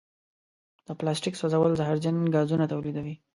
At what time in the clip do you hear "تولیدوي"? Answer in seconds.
2.71-3.15